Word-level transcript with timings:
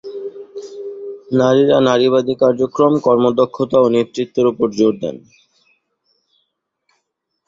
নারীরা 1.39 1.77
নারীবাদী 1.87 2.33
কার্যক্রম, 2.41 2.93
কর্মদক্ষতা 3.05 3.77
ও 3.81 3.87
নেতৃত্বের 3.95 4.45
উপর 4.51 4.67
জোর 4.77 4.93
দেন। 5.01 5.17